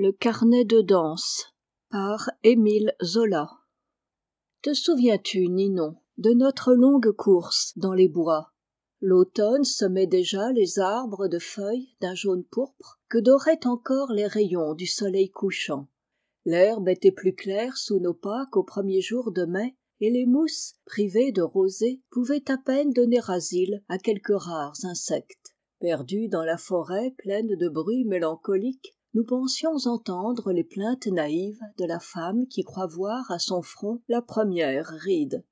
[0.00, 1.56] Le carnet de danse
[1.90, 3.50] par Émile Zola
[4.62, 8.52] Te souviens-tu, Ninon, de notre longue course dans les bois?
[9.00, 14.74] L'automne semait déjà les arbres de feuilles d'un jaune pourpre que doraient encore les rayons
[14.74, 15.88] du soleil couchant.
[16.44, 20.74] L'herbe était plus claire sous nos pas qu'aux premiers jours de mai, et les mousses,
[20.86, 25.56] privées de rosée, pouvaient à peine donner asile à quelques rares insectes.
[25.80, 31.84] Perdus dans la forêt pleine de bruits mélancoliques, nous pensions entendre les plaintes naïves de
[31.84, 35.44] la femme qui croit voir à son front la première ride.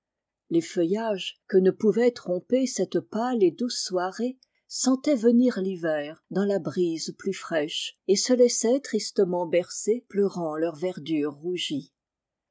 [0.50, 6.44] Les feuillages que ne pouvait tromper cette pâle et douce soirée sentaient venir l'hiver dans
[6.44, 11.92] la brise plus fraîche et se laissaient tristement bercer pleurant leur verdure rougie.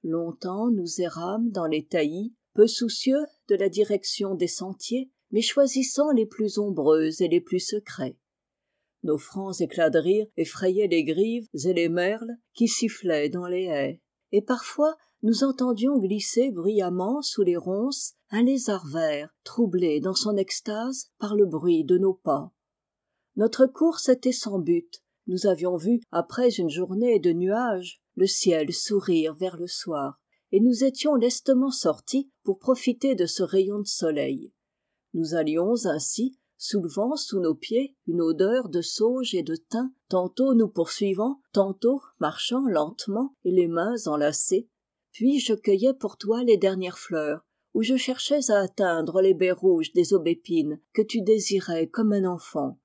[0.04, 6.12] Longtemps nous errâmes dans les taillis peu soucieux de la direction des sentiers mais choisissant
[6.12, 8.18] les plus ombreux et les plus secrets
[9.06, 13.64] nos francs éclats de rire effrayaient les grives et les merles qui sifflaient dans les
[13.64, 14.02] haies.
[14.32, 20.36] Et parfois nous entendions glisser bruyamment sous les ronces un lézard vert troublé dans son
[20.36, 22.52] extase par le bruit de nos pas.
[23.36, 25.02] Notre course était sans but.
[25.28, 30.20] Nous avions vu après une journée de nuages le ciel sourire vers le soir.
[30.52, 34.54] Et nous étions lestement sortis pour profiter de ce rayon de soleil.
[35.14, 40.54] Nous allions ainsi soulevant sous nos pieds une odeur de sauge et de thym tantôt
[40.54, 44.70] nous poursuivant tantôt marchant lentement et les mains enlacées
[45.12, 49.52] puis je cueillais pour toi les dernières fleurs ou je cherchais à atteindre les baies
[49.52, 52.80] rouges des aubépines que tu désirais comme un enfant.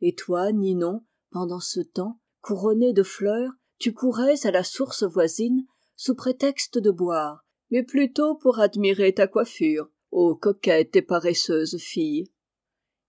[0.00, 5.64] Et toi ninon pendant ce temps couronné de fleurs tu courais à la source voisine
[5.96, 12.30] sous prétexte de boire mais plutôt pour admirer ta coiffure ô coquette et paresseuse fille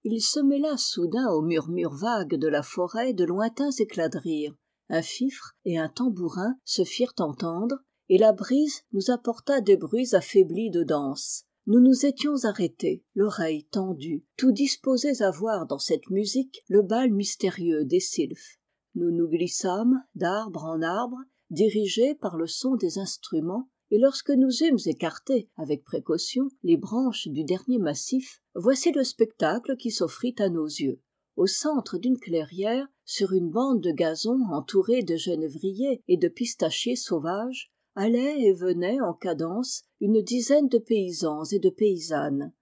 [0.04, 4.56] il se mêla soudain au murmure vague de la forêt de lointains éclats de rire.
[4.90, 7.78] Un fifre et un tambourin se firent entendre
[8.10, 11.46] et la brise nous apporta des bruits affaiblis de danse.
[11.68, 17.12] Nous nous étions arrêtés l'oreille tendue tout disposés à voir dans cette musique le bal
[17.12, 18.58] mystérieux des sylphes.
[18.96, 21.20] Nous nous glissâmes d'arbre en arbre
[21.52, 27.28] dirigés par le son des instruments et lorsque nous eûmes écarté avec précaution les branches
[27.28, 31.02] du dernier massif voici le spectacle qui s'offrit à nos yeux.
[31.36, 36.96] Au centre d'une clairière sur une bande de gazon entourée de genévriers et de pistachiers
[36.96, 42.54] sauvages allaient et venaient en cadence une dizaine de paysans et de paysannes.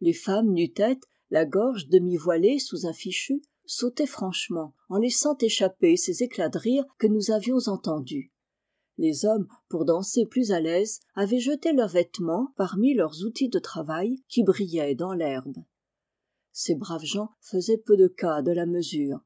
[0.00, 5.96] Les femmes nu-tête la gorge demi voilée sous un fichu sautaient franchement en laissant échapper
[5.96, 8.32] ces éclats de rire que nous avions entendus
[8.98, 13.58] les hommes pour danser plus à l'aise avaient jeté leurs vêtements parmi leurs outils de
[13.58, 15.56] travail qui brillaient dans l'herbe.
[16.52, 19.20] Ces braves gens faisaient peu de cas de la mesure.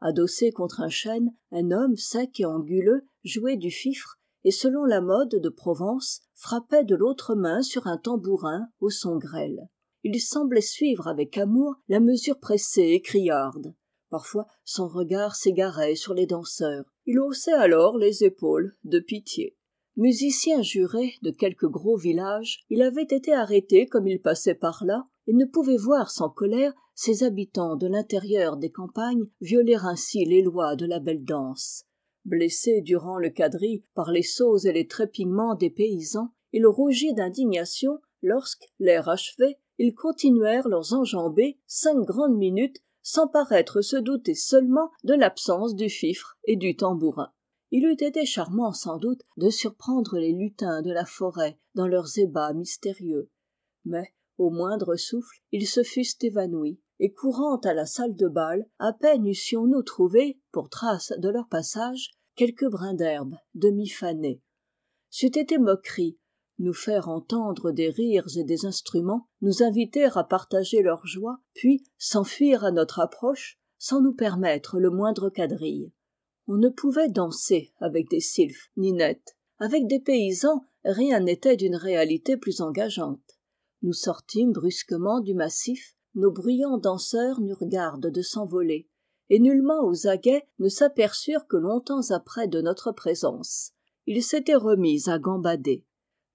[0.00, 5.02] Adossé contre un chêne un homme sec et anguleux jouait du fifre et selon la
[5.02, 9.68] mode de provence frappait de l'autre main sur un tambourin au son grêle.
[10.02, 13.74] Il semblait suivre avec amour la mesure pressée et criarde.
[14.08, 19.56] Parfois son regard s'égarait sur les danseurs il haussait alors les épaules de pitié.
[19.96, 25.08] Musicien juré de quelque gros village il avait été arrêté comme il passait par là
[25.26, 30.40] et ne pouvait voir sans colère ces habitants de l'intérieur des campagnes violer ainsi les
[30.40, 31.82] lois de la belle danse.
[32.24, 37.98] Blessé durant le quadrille par les sauts et les trépignements des paysans il rougit d'indignation
[38.22, 44.90] lorsque l'air achevé ils continuèrent leurs enjambées cinq grandes minutes sans paraître se douter seulement
[45.04, 47.32] de l'absence du fifre et du tambourin.
[47.70, 52.18] Il eût été charmant sans doute de surprendre les lutins de la forêt dans leurs
[52.18, 53.30] ébats mystérieux.
[53.84, 58.66] Mais au moindre souffle ils se fussent évanouis et courant à la salle de bal
[58.78, 64.42] à peine eussions-nous trouvé pour trace de leur passage quelques brins d'herbe demi fanés.
[65.10, 66.18] C'eût été moquerie
[66.60, 71.82] nous faire entendre des rires et des instruments nous inviter à partager leur joie puis
[71.98, 75.90] s'enfuir à notre approche sans nous permettre le moindre quadrille.
[76.46, 82.36] On ne pouvait danser avec des sylphes ninette avec des paysans rien n'était d'une réalité
[82.36, 83.38] plus engageante.
[83.82, 88.88] Nous sortîmes brusquement du massif nos bruyants danseurs n'eurent garde de s'envoler
[89.30, 93.72] et nullement aux aguets ne s'aperçurent que longtemps après de notre présence.
[94.06, 95.84] Ils s'étaient remis à gambader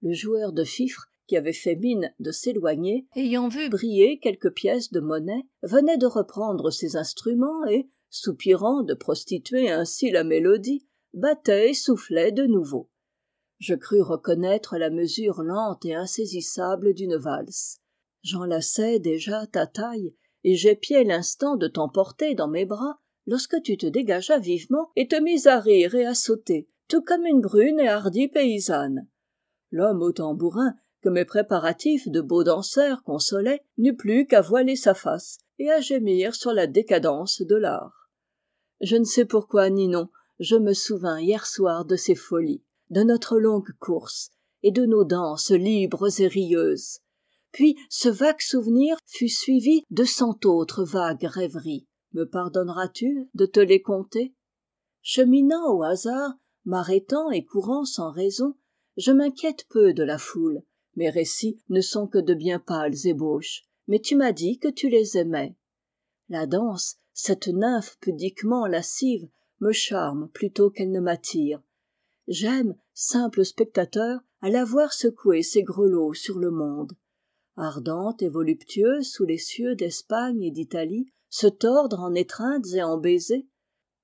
[0.02, 4.92] le joueur de fifre qui avait fait mine de s'éloigner ayant vu briller quelques pièces
[4.92, 11.70] de monnaie venait de reprendre ses instruments et soupirant de prostituer ainsi la mélodie battait
[11.70, 12.90] et soufflait de nouveau.
[13.58, 17.78] Je crus reconnaître la mesure lente et insaisissable d'une valse.
[18.22, 20.14] J'enlaçais déjà ta taille
[20.44, 25.16] et j'épiais l'instant de t'emporter dans mes bras lorsque tu te dégageas vivement et te
[25.16, 29.08] mis à rire et à sauter tout comme une brune et hardie paysanne
[29.70, 34.94] l'homme au tambourin que mes préparatifs de beau danseur consolaient n'eut plus qu'à voiler sa
[34.94, 38.10] face et à gémir sur la décadence de l'art.
[38.80, 40.08] Je ne sais pourquoi ninon
[40.38, 44.30] je me souvins hier soir de ces folies de notre longue course
[44.62, 47.00] et de nos danses libres et rieuses.
[47.52, 51.86] Puis ce vague souvenir fut suivi de cent autres vagues rêveries.
[52.12, 54.34] Me pardonneras-tu de te les conter?
[55.02, 56.34] Cheminant au hasard
[56.64, 58.54] m'arrêtant et courant sans raison
[58.96, 60.62] je m'inquiète peu de la foule.
[60.96, 63.62] Mes récits ne sont que de bien pâles ébauches.
[63.88, 65.54] Mais tu m'as dit que tu les aimais.
[66.28, 69.28] La danse cette nymphe pudiquement lascive
[69.60, 71.62] me charme plutôt qu'elle ne m'attire.
[72.28, 76.92] J'aime simple spectateur à la voir secouer ses grelots sur le monde.
[77.56, 82.98] Ardente et voluptueuse sous les cieux d'espagne et d'italie se tordre en étreintes et en
[82.98, 83.46] baisers.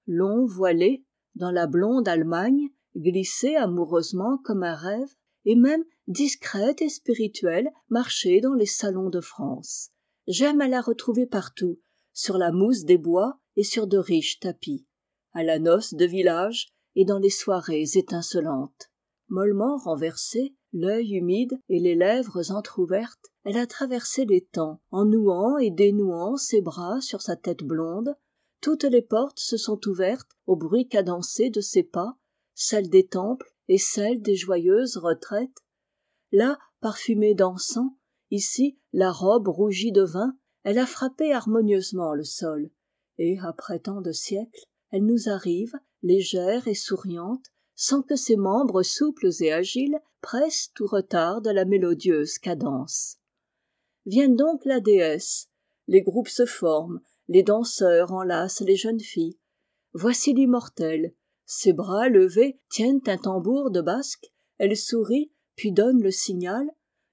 [0.07, 1.05] Long voilée
[1.35, 5.09] dans la blonde allemagne glisser amoureusement comme un rêve
[5.45, 9.91] et même discrète et spirituelle marcher dans les salons de france.
[10.27, 11.81] J'aime à la retrouver partout
[12.13, 14.87] sur la mousse des bois et sur de riches tapis
[15.35, 18.91] à la noce de village et dans les soirées étincelantes.
[19.29, 25.59] Mollement renversée l'œil humide et les lèvres entr'ouvertes elle a traversé les temps en nouant
[25.59, 28.15] et dénouant ses bras sur sa tête blonde.
[28.61, 32.17] Toutes les portes se sont ouvertes au bruit cadencé de ses pas
[32.63, 35.59] celles des temples et celles des joyeuses retraites.
[36.31, 37.91] Là parfumée d'encens
[38.31, 42.71] ici la robe rougie de vin elle a frappé harmonieusement le sol.
[43.19, 48.83] Et après tant de siècles elle nous arrive légère et souriante sans que ses membres
[48.83, 53.19] souples et agiles pressent ou retardent la mélodieuse cadence.
[54.07, 55.49] Vienne donc la déesse.
[55.89, 57.01] Les groupes se forment.
[57.29, 59.39] Les danseurs enlacent les jeunes filles.
[59.95, 66.11] Voici l'immortelle ses bras levés tiennent un tambour de basque elle sourit puis donne le
[66.11, 66.67] signal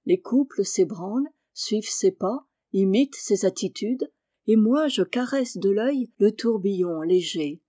[0.06, 4.12] les couples s'ébranlent suivent ses pas imitent ses attitudes
[4.48, 7.62] et moi je caresse de l'œil le tourbillon léger.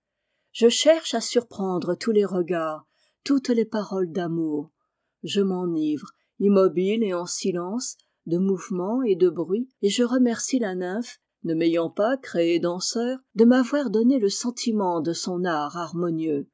[0.51, 2.87] Je cherche à surprendre tous les regards
[3.23, 4.71] toutes les paroles d'amour.
[5.23, 10.73] Je m'enivre immobile et en silence de mouvements et de bruits et je remercie la
[10.75, 16.47] nymphe ne m'ayant pas créé danseur de m'avoir donné le sentiment de son art harmonieux.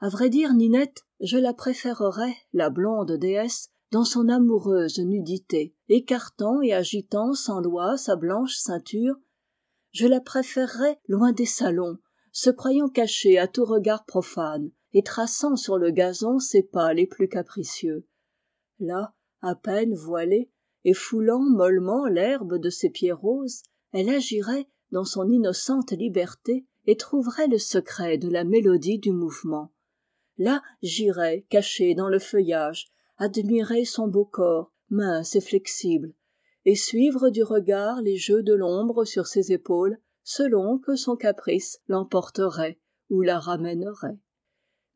[0.00, 6.60] A vrai dire ninette je la préférerais la blonde déesse dans son amoureuse nudité écartant
[6.62, 9.16] et agitant sans loi sa blanche ceinture.
[9.92, 11.98] Je la préférerais loin des salons
[12.32, 17.06] se croyant cachée à tout regard profane et traçant sur le gazon ses pas les
[17.06, 18.06] plus capricieux.
[18.78, 20.50] Là à peine voilée
[20.84, 26.96] et foulant mollement l'herbe de ses pieds roses elle agirait dans son innocente liberté et
[26.96, 29.72] trouverait le secret de la mélodie du mouvement.
[30.38, 32.86] Là j'irais caché dans le feuillage
[33.18, 36.14] admirer son beau corps mince et flexible
[36.64, 41.80] et suivre du regard les jeux de l'ombre sur ses épaules selon que son caprice
[41.88, 42.78] l'emporterait
[43.10, 44.18] ou la ramènerait.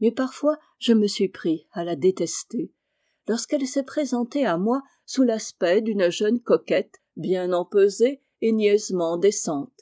[0.00, 2.72] Mais parfois je me suis pris à la détester
[3.28, 9.72] lorsqu'elle s'est présentée à moi sous l'aspect d'une jeune coquette bien empesée et niaisement décente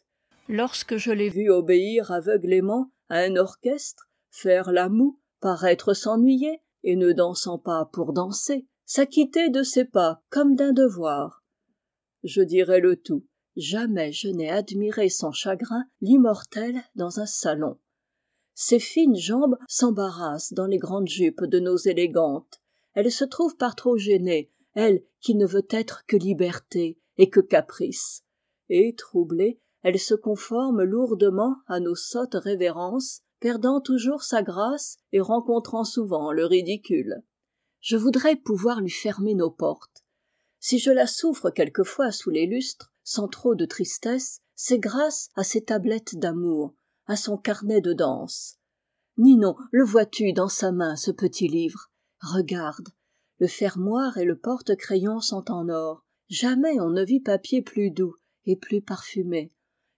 [0.48, 6.96] lorsque je l'ai vue obéir aveuglément à un orchestre faire la moue paraître s'ennuyer et
[6.96, 11.42] ne dansant pas pour danser s'acquitter de ses pas comme d'un devoir.
[12.22, 17.78] Je dirai le tout jamais je n'ai admiré sans chagrin l'immortelle dans un salon.
[18.54, 22.62] Ses fines jambes s'embarrassent dans les grandes jupes de nos élégantes.
[22.94, 27.40] Elle se trouve par trop gênée elle qui ne veut être que liberté et que
[27.40, 28.23] caprice
[28.68, 35.20] et troublée elle se conforme lourdement à nos sottes révérences perdant toujours sa grâce et
[35.20, 37.22] rencontrant souvent le ridicule.
[37.80, 40.02] Je voudrais pouvoir lui fermer nos portes.
[40.58, 45.44] Si je la souffre quelquefois sous les lustres sans trop de tristesse c'est grâce à
[45.44, 46.74] ses tablettes d'amour
[47.06, 48.56] à son carnet de danse.
[49.18, 51.90] Ninon le vois-tu dans sa main ce petit livre?
[52.22, 52.88] Regarde
[53.38, 56.06] le fermoir et le porte-crayon sont en or.
[56.28, 58.14] Jamais on ne vit papier plus doux
[58.46, 59.52] et plus parfumé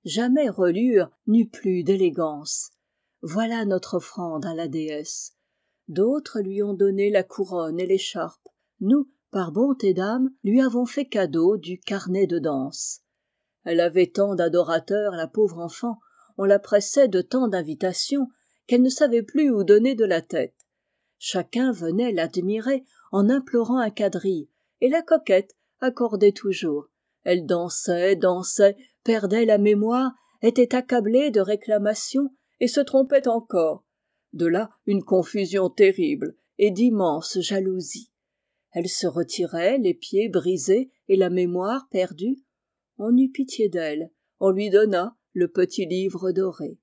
[0.07, 2.71] jamais reliure n'eut plus d'élégance.
[3.23, 5.35] Voilà notre offrande à la déesse.
[5.88, 8.49] D'autres lui ont donné la couronne et l'écharpe.
[8.81, 13.00] Nous par bonté d'âme lui avons fait cadeau du carnet de danse.
[13.65, 15.99] Elle avait tant d'adorateurs la pauvre enfant.
[16.38, 18.29] On la pressait de tant d'invitations
[18.69, 20.55] qu'elle ne savait plus où donner de la tête.
[21.19, 24.49] Chacun venait l'admirer en implorant un quadrille
[24.81, 26.88] et la coquette accordait toujours
[27.26, 32.30] elle dansait dansait perdait la mémoire était accablée de réclamations
[32.61, 33.85] et se trompait encore.
[34.33, 38.12] De là une confusion terrible et d'immenses jalousies.
[38.71, 42.38] Elle se retirait les pieds brisés et la mémoire perdue.
[42.97, 46.78] On eut pitié d'elle on lui donna le petit livre doré.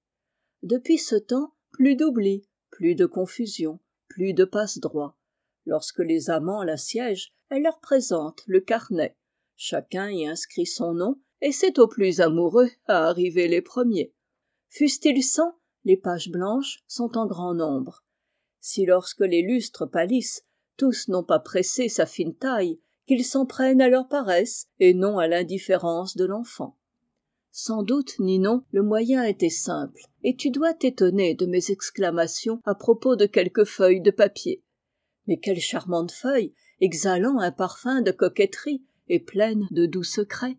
[0.61, 5.17] Depuis ce temps plus d'oubli plus de confusion plus de passe-droit.
[5.65, 9.15] Lorsque les amants l'assiègent elle leur présente le carnet
[9.55, 14.13] chacun y inscrit son nom et c'est aux plus amoureux à arriver les premiers.
[14.69, 18.03] Fussent-ils cent les pages blanches sont en grand nombre.
[18.61, 20.45] Si lorsque les lustres pâlissent
[20.77, 25.17] tous n'ont pas pressé sa fine taille qu'ils s'en prennent à leur paresse et non
[25.17, 26.77] à l'indifférence de l'enfant.
[27.51, 32.73] Sans doute ninon le moyen était simple et tu dois t'étonner de mes exclamations à
[32.73, 34.63] propos de quelques feuilles de papier.
[35.27, 40.57] Mais quelles charmantes feuilles exhalant un parfum de coquetterie et pleines de doux secrets.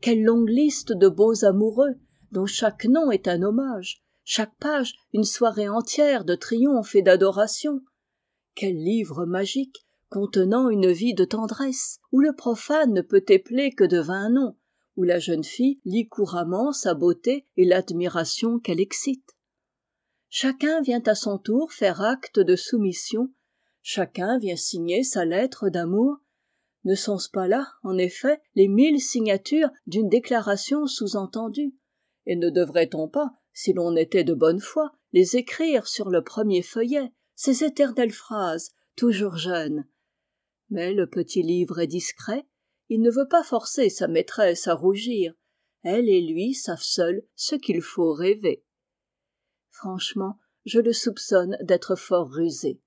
[0.00, 1.94] Quelle longue liste de beaux amoureux
[2.32, 7.80] dont chaque nom est un hommage chaque page une soirée entière de triomphe et d'adoration.
[8.54, 13.84] Quel livre magique contenant une vie de tendresse où le profane ne peut épeler que
[13.84, 14.56] de vains noms
[14.96, 19.26] où la jeune fille lit couramment sa beauté et l'admiration qu'elle excite.
[20.28, 23.32] Chacun vient à son tour faire acte de soumission
[23.80, 26.18] chacun vient signer sa lettre d'amour
[26.84, 31.74] ne sont-ce pas là en effet les mille signatures d'une déclaration sous-entendue?
[32.26, 36.62] Et ne devrait-on pas si l'on était de bonne foi les écrire sur le premier
[36.62, 39.86] feuillet ces éternelles phrases toujours jeunes?
[40.70, 42.46] Mais le petit livre est discret
[42.88, 45.34] il ne veut pas forcer sa maîtresse à rougir
[45.82, 48.64] elle et lui savent seuls ce qu'il faut rêver.
[49.70, 52.80] Franchement je le soupçonne d'être fort rusé.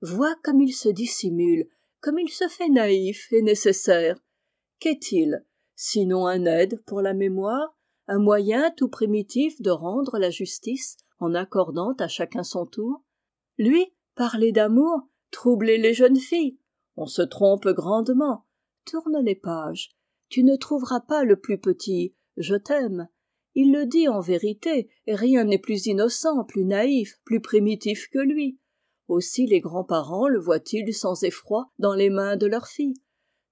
[0.00, 1.68] Vois comme il se dissimule
[2.00, 4.18] comme il se fait naïf et nécessaire.
[4.78, 5.44] Qu'est-il?
[5.74, 7.76] Sinon un aide pour la mémoire
[8.06, 13.02] un moyen tout primitif de rendre la justice en accordant à chacun son tour?
[13.58, 16.58] Lui parler d'amour troubler les jeunes filles.
[16.96, 18.46] On se trompe grandement.
[18.86, 19.90] Tourne les pages.
[20.30, 23.08] Tu ne trouveras pas le plus petit je t'aime
[23.54, 28.58] il le dit en vérité rien n'est plus innocent plus naïf plus primitif que lui
[29.08, 33.02] aussi les grands-parents le voient-ils sans effroi dans les mains de leurs filles.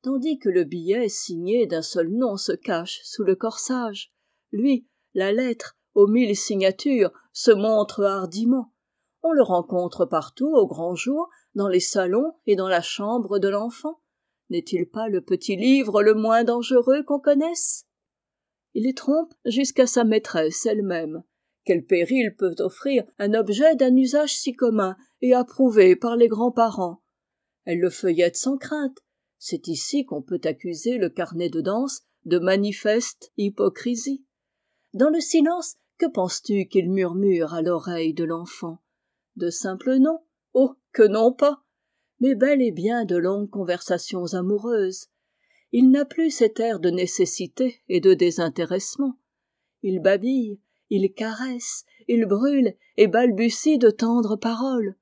[0.02, 4.12] Tandis que le billet signé d'un seul nom se cache sous le corsage.
[4.52, 8.72] Lui la lettre aux mille signatures se montre hardiment.
[9.22, 13.48] On le rencontre partout au grand jour dans les salons et dans la chambre de
[13.48, 14.00] l'enfant.
[14.50, 17.86] N'est-il pas le petit livre le moins dangereux qu'on connaisse?
[18.74, 21.22] Il trompe jusqu'à sa maîtresse elle-même.
[21.64, 27.02] Quel péril peut offrir un objet d'un usage si commun et approuvé par les grands-parents.
[27.64, 28.98] Elle le feuillette sans crainte.
[29.38, 34.24] C'est ici qu'on peut accuser le carnet de danse de manifeste hypocrisie.
[34.94, 38.78] Dans le silence que penses-tu qu'il murmure à l'oreille de l'enfant?
[39.36, 40.20] De simples noms?
[40.54, 41.62] Oh que non pas!
[42.20, 45.08] Mais bel et bien de longues conversations amoureuses.
[45.72, 49.18] Il n'a plus cet air de nécessité et de désintéressement.
[49.82, 54.96] Il babille il caresse il brûle et balbutie de tendres paroles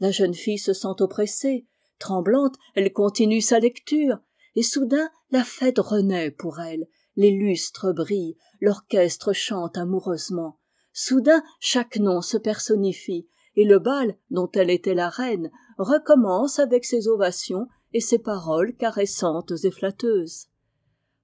[0.00, 1.66] la jeune fille se sent oppressée.
[1.98, 4.18] Tremblante elle continue sa lecture.
[4.54, 6.86] Et soudain la fête renaît pour elle.
[7.16, 10.58] Les lustres brillent l'orchestre chante amoureusement.
[10.92, 13.28] Soudain chaque nom se personnifie.
[13.56, 18.74] Et le bal dont elle était la reine recommence avec ses ovations et ses paroles
[18.74, 20.48] caressantes et flatteuses.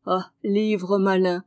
[0.06, 1.44] Ah livre malin!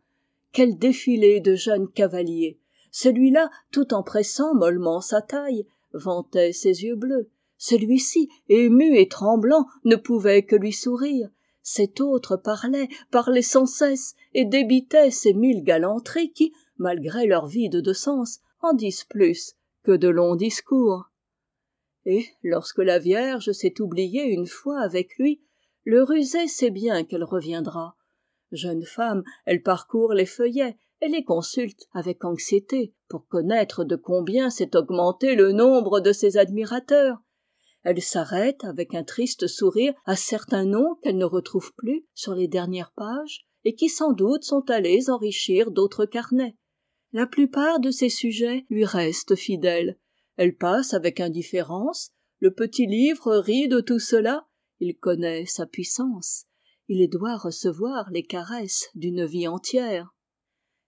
[0.52, 2.60] Quel défilé de jeunes cavaliers!
[2.92, 7.30] Celui-là tout en pressant mollement sa taille vantait ses yeux bleus.
[7.58, 11.30] Celui-ci ému et tremblant ne pouvait que lui sourire.
[11.62, 17.78] Cet autre parlait parlait sans cesse et débitait ces mille galanteries qui malgré leur vide
[17.78, 21.10] de sens en disent plus que de longs discours.
[22.06, 25.42] Et lorsque la vierge s'est oubliée une fois avec lui
[25.86, 27.96] le rusé sait bien qu'elle reviendra.
[28.52, 34.50] Jeune femme elle parcourt les feuillets et les consulte avec anxiété pour connaître de combien
[34.50, 37.18] s'est augmenté le nombre de ses admirateurs.
[37.84, 42.48] Elle s'arrête avec un triste sourire à certains noms qu'elle ne retrouve plus sur les
[42.48, 46.56] dernières pages et qui sans doute sont allés enrichir d'autres carnets.
[47.14, 50.00] La plupart de ses sujets lui restent fidèles.
[50.38, 54.48] Elle passe avec indifférence le petit livre rit de tout cela
[54.80, 56.46] il connaît sa puissance
[56.88, 60.15] il doit recevoir les caresses d'une vie entière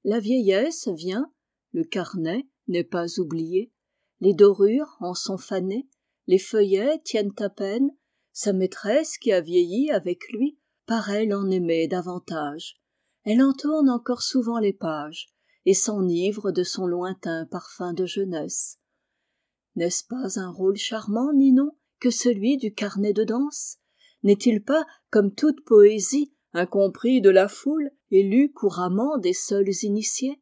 [0.07, 1.31] la vieillesse vient
[1.73, 3.71] le carnet n'est pas oublié
[4.19, 5.87] les dorures en sont fanées
[6.25, 7.91] les feuillets tiennent à peine
[8.33, 12.79] sa maîtresse qui a vieilli avec lui paraît l'en aimer davantage.
[13.23, 15.27] Elle en tourne encore souvent les pages
[15.65, 18.79] et s'enivre de son lointain parfum de jeunesse.
[19.75, 23.77] N'est-ce pas un rôle charmant ninon que celui du carnet de danse?
[24.23, 30.41] N'est-il pas comme toute poésie incompris de la foule et lu couramment des seuls initiés.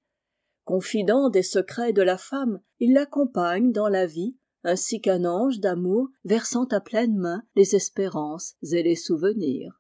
[0.64, 6.10] Confident des secrets de la femme il l'accompagne dans la vie ainsi qu'un ange d'amour
[6.24, 9.80] versant à pleines mains les espérances et les souvenirs.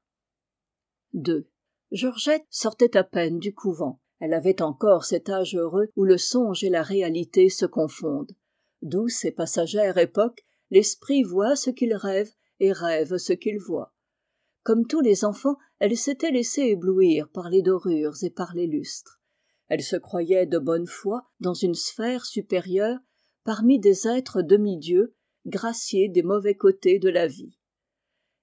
[1.91, 3.99] Georgette sortait à peine du couvent.
[4.19, 8.35] Elle avait encore cet âge heureux où le songe et la réalité se confondent.
[8.81, 13.94] Douce et passagère époque l'esprit voit ce qu'il rêve et rêve ce qu'il voit
[14.65, 19.21] comme tous les enfants elle s'était laissé éblouir par les dorures et par les lustres.
[19.67, 22.97] Elle se croyait de bonne foi dans une sphère supérieure
[23.43, 25.13] parmi des êtres demi-dieux
[25.45, 27.55] graciés des mauvais côtés de la vie.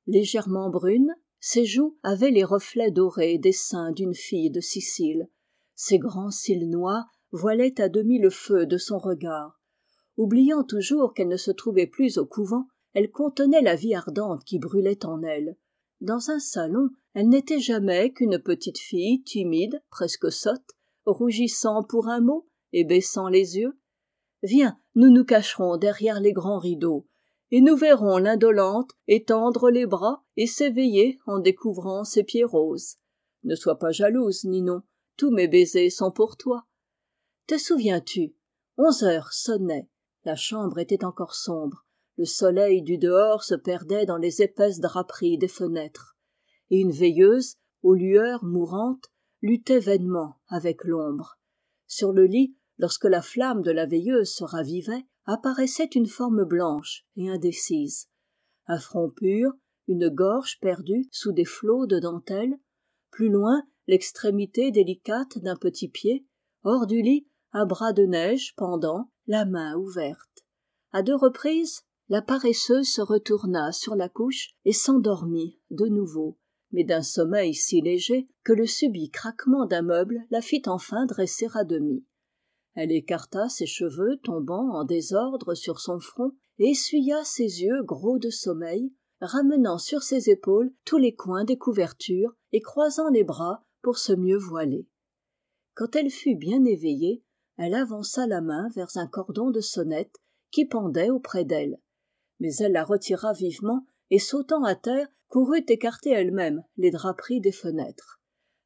[0.07, 5.29] Légèrement brune ses joues avaient les reflets dorés des seins d'une fille de sicile.
[5.75, 9.61] Ses grands cils noirs voilaient à demi le feu de son regard.
[10.17, 14.61] Oubliant toujours qu'elle ne se trouvait plus au couvent elle contenait la vie ardente qui
[14.61, 15.57] brûlait en elle
[16.03, 20.71] dans un salon elle n'était jamais qu'une petite fille timide presque sotte
[21.07, 23.79] rougissant pour un mot et baissant les yeux.
[24.43, 27.07] Viens nous nous cacherons derrière les grands rideaux
[27.51, 32.97] et nous verrons l'indolente étendre les bras et s'éveiller en découvrant ses pieds roses.
[33.45, 34.83] Ne sois pas jalouse ninon
[35.17, 36.65] tous mes baisers sont pour toi.
[37.47, 38.35] Te souviens-tu?
[38.77, 39.89] Onze heures sonnaient
[40.25, 41.85] la chambre était encore sombre
[42.23, 46.17] le soleil du dehors se perdait dans les épaisses draperies des fenêtres
[46.71, 49.09] et une veilleuse aux lueurs mourantes
[49.41, 51.41] luttait vainement avec l'ombre.
[51.89, 57.05] Sur le lit lorsque la flamme de la veilleuse se ravivait apparaissait une forme blanche
[57.17, 58.07] et indécise.
[58.69, 59.51] Un front pur
[59.89, 62.55] une gorge perdue sous des flots de dentelle.
[63.11, 66.25] Plus loin l'extrémité délicate d'un petit pied.
[66.63, 70.47] Hors du lit un bras de neige pendant la main ouverte.
[70.93, 76.37] À deux reprises la paresseuse se retourna sur la couche et s'endormit de nouveau
[76.71, 81.49] mais d'un sommeil si léger que le subit craquement d'un meuble la fit enfin dresser
[81.55, 82.05] à demi.
[82.75, 88.19] Elle écarta ses cheveux tombant en désordre sur son front et essuya ses yeux gros
[88.19, 93.65] de sommeil ramenant sur ses épaules tous les coins des couvertures et croisant les bras
[93.81, 94.87] pour se mieux voiler.
[95.73, 97.25] Quand elle fut bien éveillée
[97.57, 100.19] elle avança la main vers un cordon de sonnette
[100.51, 101.79] qui pendait auprès d'elle
[102.43, 107.53] mais elle la retira vivement et sautant à terre courut écarter elle-même les draperies des
[107.53, 108.21] fenêtres.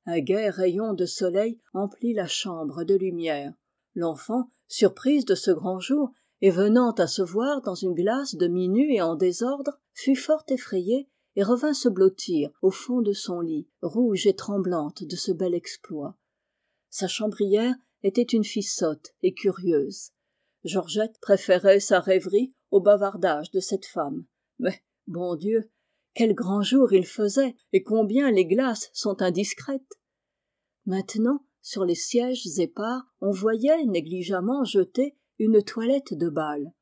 [0.07, 3.53] Un gai rayon de soleil emplit la chambre de lumière.
[3.95, 6.11] L'enfant surprise de ce grand jour
[6.41, 11.11] et venant à se voir dans une glace demi-nue et en désordre fut fort effrayée
[11.35, 15.55] et revint se blottir au fond de son lit rouge et tremblante de ce bel
[15.55, 16.17] exploit.
[16.89, 20.13] Sa chambrière était une fille sotte et curieuse.
[20.65, 24.25] Georgette préférait sa rêverie au bavardage de cette femme.
[24.59, 25.71] Mais bon dieu
[26.17, 30.01] quel grand jour il faisait et combien les glaces sont indiscrètes.
[30.87, 36.73] Maintenant sur les sièges épars on voyait négligemment jeter une toilette de bal.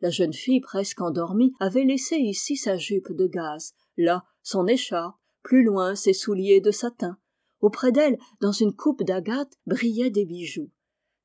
[0.00, 5.18] La jeune fille presque endormie avait laissé ici sa jupe de gaze là son écharpe
[5.42, 7.18] plus loin ses souliers de satin.
[7.60, 10.70] Auprès d'elle dans une coupe d'agate brillaient des bijoux.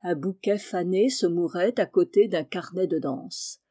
[0.01, 3.62] Un bouquet fané se mourait à côté d'un carnet de danse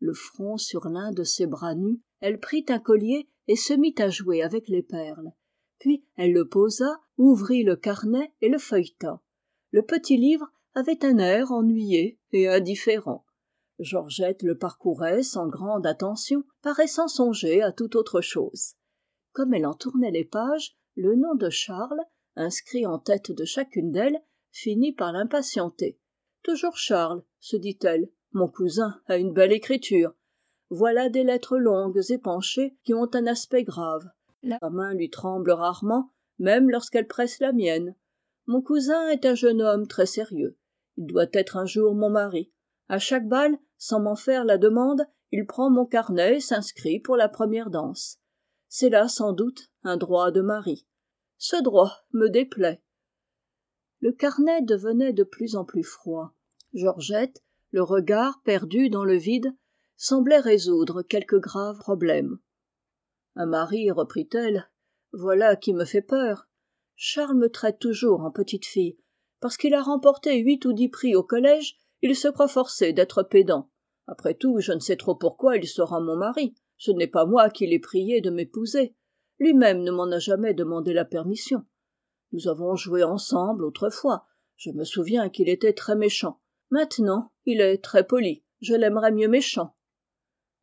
[0.00, 3.94] le front sur l'un de ses bras nus elle prit un collier et se mit
[3.98, 5.32] à jouer avec les perles.
[5.78, 9.22] Puis elle le posa ouvrit le carnet et le feuilleta.
[9.70, 13.24] Le petit livre avait un air ennuyé et indifférent.
[13.78, 18.74] Georgette le parcourait sans grande attention paraissant songer à tout autre chose.
[19.32, 22.02] Comme elle en tournait les pages le nom de charles
[22.34, 25.98] inscrit en tête de chacune d'elles finit par l'impatienter
[26.48, 30.14] toujours charles se dit-elle mon cousin a une belle écriture.
[30.70, 34.08] Voilà des lettres longues et penchées qui ont un aspect grave.
[34.42, 37.94] La main lui tremble rarement même lorsqu'elle presse la mienne.
[38.46, 40.56] Mon cousin est un jeune homme très sérieux.
[40.96, 42.52] Il doit être un jour mon mari.
[42.88, 47.16] À chaque bal sans m'en faire la demande il prend mon carnet et s'inscrit pour
[47.16, 48.18] la première danse.
[48.68, 50.86] C'est là sans doute un droit de mari.
[51.36, 52.82] Ce droit me déplaît.
[54.00, 56.34] Le carnet devenait de plus en plus froid.
[56.72, 59.54] Georgette le regard perdu dans le vide
[59.96, 62.38] semblait résoudre quelque grave problème.
[63.34, 64.70] Un mari reprit-elle
[65.12, 66.48] voilà qui me fait peur.
[66.96, 68.98] Charles me traite toujours en petite fille.
[69.40, 73.22] Parce qu'il a remporté huit ou dix prix au collège il se croit forcé d'être
[73.22, 73.70] pédant.
[74.06, 76.54] Après tout je ne sais trop pourquoi il sera mon mari.
[76.76, 78.94] Ce n'est pas moi qui l'ai prié de m'épouser.
[79.38, 81.64] Lui-même ne m'en a jamais demandé la permission.
[82.32, 84.26] Nous avons joué ensemble autrefois.
[84.56, 86.40] Je me souviens qu'il était très méchant.
[86.70, 88.44] Maintenant il est très poli.
[88.60, 89.74] Je l'aimerais mieux méchant.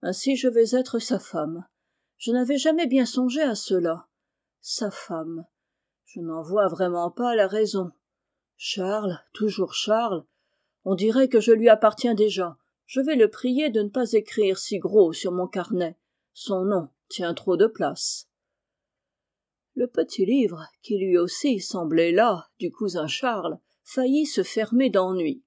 [0.03, 1.65] Ainsi je vais être sa femme.
[2.17, 4.07] Je n'avais jamais bien songé à cela.
[4.61, 5.45] Sa femme.
[6.05, 7.91] Je n'en vois vraiment pas la raison.
[8.55, 10.25] Charles toujours charles
[10.87, 12.57] on dirait que je lui appartiens déjà.
[12.85, 15.97] Je vais le prier de ne pas écrire si gros sur mon carnet.
[16.33, 18.29] Son nom tient trop de place.
[19.73, 25.43] Le petit livre qui lui aussi semblait là du cousin charles faillit se fermer d'ennui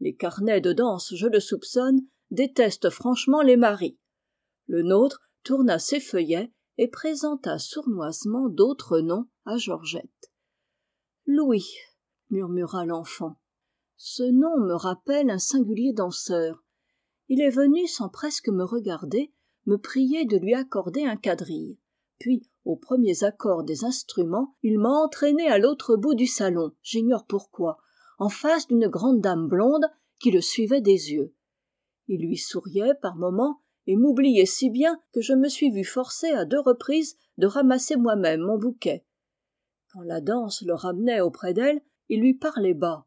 [0.00, 3.98] les carnets de danse je le soupçonne détestent franchement les maris.
[4.66, 10.30] Le nôtre tourna ses feuillets et présenta sournoisement d'autres noms à georgette
[11.26, 11.66] louis
[12.30, 13.36] murmura l'enfant.
[13.96, 16.62] Ce nom me rappelle un singulier danseur.
[17.28, 19.32] Il est venu sans presque me regarder
[19.66, 21.78] me prier de lui accorder un quadrille.
[22.20, 26.72] Puis aux premiers accords des instruments il m'a entraîné à l'autre bout du salon.
[26.82, 27.78] J'ignore pourquoi
[28.18, 29.86] en face d'une grande dame blonde
[30.18, 31.34] qui le suivait des yeux.
[32.08, 36.28] Il lui souriait par moments et m'oubliait si bien que je me suis vu forcé
[36.28, 39.04] à deux reprises de ramasser moi-même mon bouquet.
[39.92, 43.06] Quand la danse le ramenait auprès d'elle il lui parlait bas.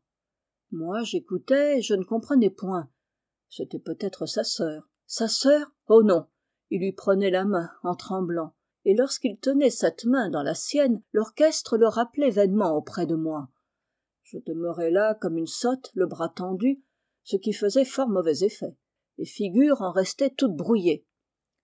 [0.72, 2.90] Moi j'écoutais et je ne comprenais point.
[3.50, 4.90] C'était peut-être sa sœur.
[5.08, 5.72] Sa sœur?
[5.88, 6.28] Oh non!
[6.70, 8.54] Il lui prenait la main en tremblant.
[8.86, 13.50] Et lorsqu'il tenait cette main dans la sienne l'orchestre le rappelait vainement auprès de moi
[14.32, 16.84] je demeurais là comme une sotte le bras tendu
[17.24, 18.78] ce qui faisait fort mauvais effet.
[19.18, 21.06] Les figures en restaient toutes brouillées.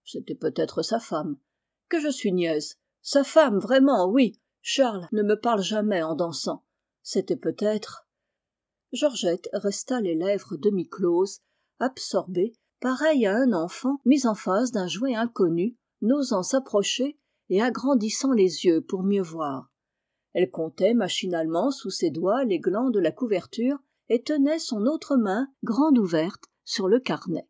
[0.03, 1.37] C'était peut-être sa femme.
[1.89, 2.79] Que je suis niaise.
[3.01, 4.39] Sa femme vraiment oui.
[4.61, 6.63] Charles ne me parle jamais en dansant.
[7.03, 8.07] C'était peut-être
[8.93, 11.41] georgette resta les lèvres demi closes
[11.79, 18.31] absorbée pareille à un enfant mis en face d'un jouet inconnu n'osant s'approcher et agrandissant
[18.31, 19.69] les yeux pour mieux voir
[20.35, 23.77] elle comptait machinalement sous ses doigts les glands de la couverture
[24.09, 27.47] et tenait son autre main grande ouverte sur le carnet.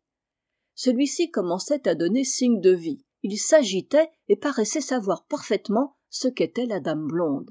[0.76, 3.04] Celui-ci commençait à donner signe de vie.
[3.24, 7.50] Il s'agitait et paraissait savoir parfaitement ce qu'était la dame blonde.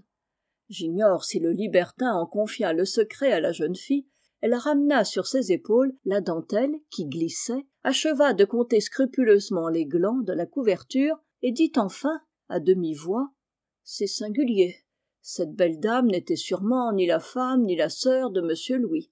[0.70, 4.08] J'ignore si le libertin en confia le secret à la jeune fille.
[4.40, 10.22] Elle ramena sur ses épaules la dentelle qui glissait acheva de compter scrupuleusement les glands
[10.22, 13.32] de la couverture et dit enfin à demi-voix
[13.84, 14.85] c'est singulier
[15.28, 19.10] cette belle dame n'était sûrement ni la femme ni la sœur de m louis.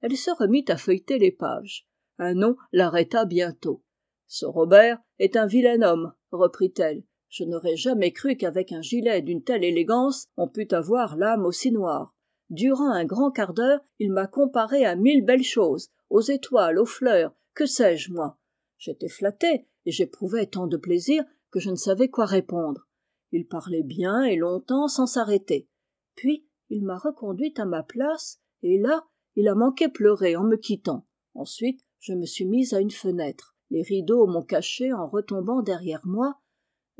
[0.00, 1.86] Elle se remit à feuilleter les pages.
[2.18, 3.84] Un nom l'arrêta bientôt
[4.26, 9.44] ce robert est un vilain homme reprit-elle je n'aurais jamais cru qu'avec un gilet d'une
[9.44, 12.16] telle élégance on pût avoir l'âme aussi noire.
[12.50, 16.84] Durant un grand quart d'heure il m'a comparé à mille belles choses aux étoiles aux
[16.84, 18.38] fleurs que sais-je moi.
[18.76, 22.88] J'étais flattée et j'éprouvais tant de plaisir que je ne savais quoi répondre
[23.32, 25.68] il parlait bien et longtemps sans s'arrêter.
[26.14, 30.56] Puis il m'a reconduite à ma place et là il a manqué pleurer en me
[30.56, 31.06] quittant.
[31.34, 33.56] Ensuite je me suis mise à une fenêtre.
[33.70, 36.38] Les rideaux m'ont cachée en retombant derrière moi.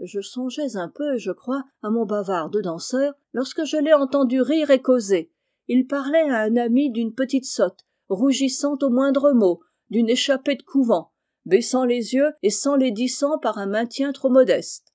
[0.02, 4.40] Je songeais un peu je crois à mon bavard de danseur lorsque je l'ai entendu
[4.40, 5.30] rire et causer.
[5.68, 10.62] Il parlait à un ami d'une petite sotte rougissant au moindre mot d'une échappée de
[10.62, 11.12] couvent
[11.44, 14.91] baissant les yeux et s'enlaidissant par un maintien trop modeste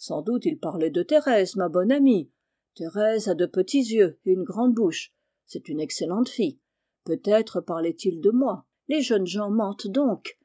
[0.00, 2.30] sans doute il parlait de thérèse ma bonne amie.
[2.74, 5.12] Thérèse a de petits yeux et une grande bouche.
[5.44, 6.58] C'est une excellente fille.
[7.04, 8.64] Peut-être parlait-il de moi.
[8.88, 10.38] Les jeunes gens mentent donc.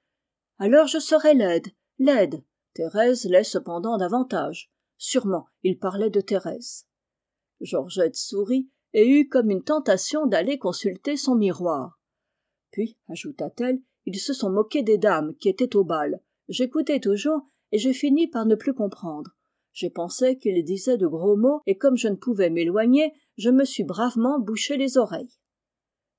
[0.58, 1.68] Alors je serai laide
[2.00, 2.44] laide.
[2.74, 4.70] Thérèse l'est cependant davantage.
[4.98, 6.86] Sûrement il parlait de thérèse.
[7.62, 11.98] Georgette sourit et eut comme une tentation d'aller consulter son miroir.
[12.72, 16.22] Puis ajouta-t-elle ils se sont moqués des dames qui étaient au bal.
[16.50, 19.32] J'écoutais toujours et j'ai fini par ne plus comprendre
[19.76, 23.64] j'ai pensé qu'ils disaient de gros mots et comme je ne pouvais m'éloigner je me
[23.64, 25.38] suis bravement bouché les oreilles.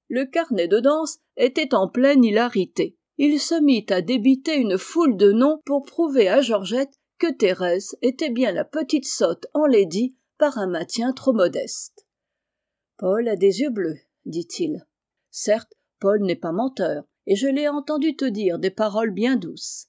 [0.08, 2.96] Le carnet de danse était en pleine hilarité.
[3.18, 7.96] Il se mit à débiter une foule de noms pour prouver à georgette que thérèse
[8.02, 12.06] était bien la petite sotte enlaidie par un maintien trop modeste
[12.96, 14.86] paul a des yeux bleus dit-il.
[15.30, 19.88] Certes paul n'est pas menteur et je l'ai entendu te dire des paroles bien douces.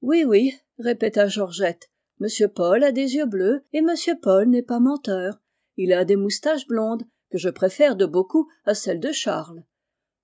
[0.00, 4.80] Oui oui répéta georgette m paul a des yeux bleus et m paul n'est pas
[4.80, 5.40] menteur.
[5.76, 9.62] Il a des moustaches blondes que je préfère de beaucoup à celles de charles.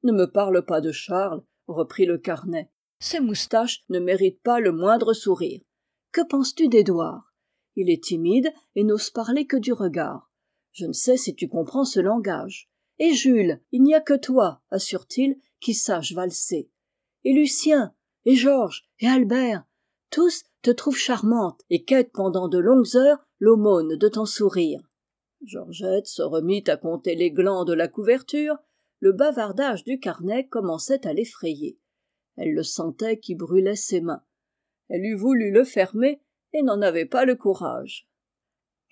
[0.02, 2.70] Ne me parle pas de charles reprit le carnet.
[2.98, 5.60] Ses moustaches ne méritent pas le moindre sourire.
[6.12, 7.34] Que penses-tu d'édouard?
[7.76, 10.30] Il est timide et n'ose parler que du regard.
[10.72, 12.70] Je ne sais si tu comprends ce langage.
[12.98, 16.70] Et jules il n'y a que toi assure-t-il qui sache valser.
[17.24, 19.64] Et lucien et georges et albert
[20.10, 24.80] tous te trouvent charmante et quêtent pendant de longues heures l'aumône de ton sourire.
[25.44, 28.56] Georgette se remit à compter les glands de la couverture.
[29.00, 31.78] Le bavardage du carnet commençait à l'effrayer.
[32.36, 34.22] Elle le sentait qui brûlait ses mains.
[34.88, 38.08] Elle eût voulu le fermer et n'en avait pas le courage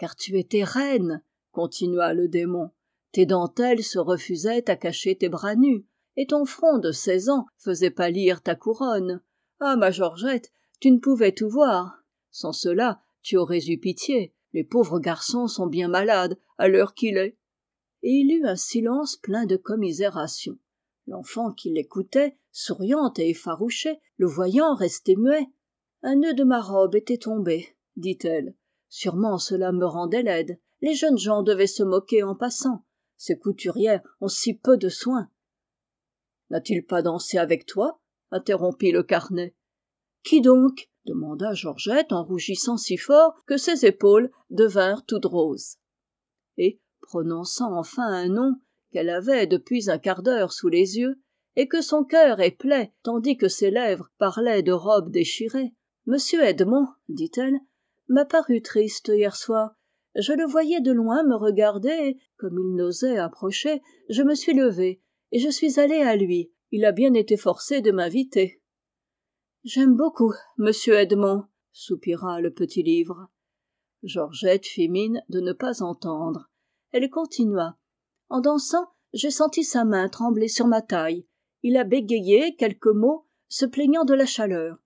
[0.02, 1.22] car tu étais reine
[1.52, 2.72] continua le démon
[3.12, 7.46] tes dentelles se refusaient à cacher tes bras nus et ton front de seize ans
[7.56, 9.22] faisait pâlir ta couronne.
[9.60, 10.50] Ah ma georgette
[10.82, 12.02] tu ne pouvais tout voir.
[12.32, 14.34] Sans cela tu aurais eu pitié.
[14.52, 17.38] Les pauvres garçons sont bien malades à l'heure qu'il est.
[18.02, 20.58] Et il eut un silence plein de commisération.
[21.06, 25.46] L'enfant qui l'écoutait souriante et effarouchée le voyant rester muet
[26.02, 28.56] un nœud de ma robe était tombé dit-elle.
[28.88, 30.58] Sûrement cela me rendait laide.
[30.80, 32.84] Les jeunes gens devaient se moquer en passant.
[33.16, 35.30] Ces couturières ont si peu de soin
[36.50, 38.00] n'a-t-il pas dansé avec toi?
[38.32, 39.54] interrompit le carnet
[40.22, 40.88] qui donc?
[41.04, 45.78] demanda georgette en rougissant si fort que ses épaules devinrent toutes roses.
[46.56, 48.54] Et prononçant enfin un nom
[48.92, 51.20] qu'elle avait depuis un quart d'heure sous les yeux
[51.56, 55.74] et que son cœur éplait tandis que ses lèvres parlaient de robes déchirées
[56.08, 57.58] m edmond dit-elle
[58.08, 59.76] m'a paru triste hier soir.
[60.16, 64.54] Je le voyais de loin me regarder et comme il n'osait approcher je me suis
[64.54, 66.52] levée et je suis allée à lui.
[66.70, 68.61] Il a bien été forcé de m'inviter
[69.64, 73.28] j'aime beaucoup monsieur edmond soupira le petit livre.
[74.02, 76.50] Georgette fit mine de ne pas entendre.
[76.90, 77.76] Elle continua.
[78.28, 81.26] En dansant j'ai senti sa main trembler sur ma taille.
[81.62, 84.78] Il a bégayé quelques mots se plaignant de la chaleur.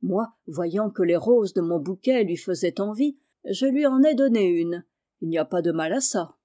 [0.00, 4.14] Moi voyant que les roses de mon bouquet lui faisaient envie je lui en ai
[4.14, 4.84] donné une.
[5.22, 6.36] Il n'y a pas de mal à ça.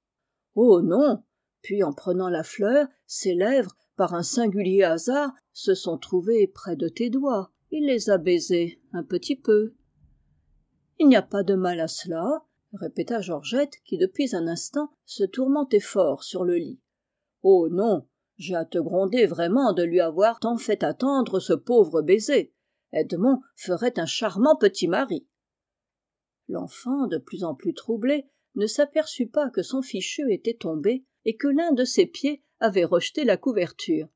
[0.56, 1.24] Oh non!
[1.62, 6.76] Puis en prenant la fleur ses lèvres par un singulier hasard se sont trouvées près
[6.76, 9.74] de tes doigts il les a baisés un petit peu.
[11.00, 15.24] Il n'y a pas de mal à cela répéta georgette qui depuis un instant se
[15.24, 16.80] tourmentait fort sur le lit.
[17.44, 22.02] Oh non j'ai à te gronder vraiment de lui avoir tant fait attendre ce pauvre
[22.02, 22.54] baiser.
[22.92, 25.26] Edmond ferait un charmant petit mari.
[26.50, 31.36] L'enfant de plus en plus troublé ne s'aperçut pas que son fichu était tombé et
[31.36, 34.08] que l'un de ses pieds avait rejeté la couverture.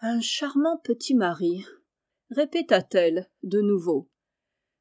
[0.00, 1.64] Un charmant petit mari
[2.30, 4.10] répéta-t-elle de nouveau.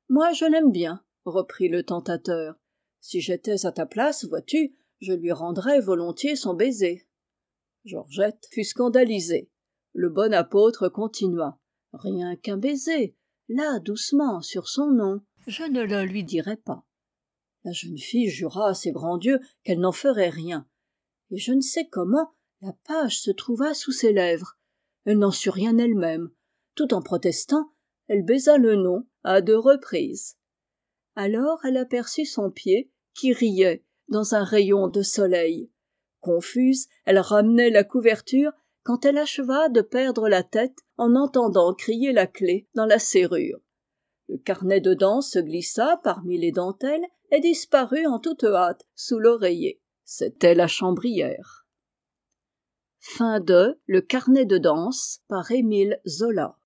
[0.10, 2.56] Moi je l'aime bien reprit le tentateur.
[3.00, 7.08] Si j'étais à ta place vois-tu je lui rendrais volontiers son baiser.
[7.86, 9.50] Georgette fut scandalisée.
[9.94, 11.60] Le bon apôtre continua.
[11.92, 13.16] Rien qu'un baiser
[13.50, 15.22] là doucement sur son nom.
[15.48, 16.86] Je ne le lui dirai pas.
[17.66, 20.68] La jeune fille jura à ses grands dieux qu'elle n'en ferait rien.
[21.32, 24.58] Et je ne sais comment la page se trouva sous ses lèvres.
[25.06, 26.30] Elle n'en sut rien elle-même
[26.76, 27.74] tout en protestant
[28.08, 30.38] elle baisa le nom à deux reprises.
[31.16, 35.72] Alors elle aperçut son pied qui riait dans un rayon de soleil.
[36.20, 38.52] Confuse elle ramenait la couverture
[38.84, 43.60] quand elle acheva de perdre la tête en entendant crier la clef dans la serrure.
[44.28, 49.20] Le carnet de danse se glissa parmi les dentelles et disparut en toute hâte sous
[49.20, 49.82] l'oreiller.
[50.04, 51.66] C'était la chambrière.
[53.20, 56.58] Le carnet de danse par Émile Zola